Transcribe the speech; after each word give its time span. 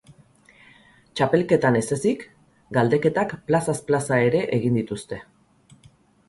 Txapelketan 1.19 1.77
ez 1.81 1.83
ezik 1.97 2.25
galdeketak 2.79 3.37
plazaz 3.51 3.77
plaza 3.91 4.19
ere 4.31 4.43
egin 4.59 4.81
dituzte. 4.81 5.21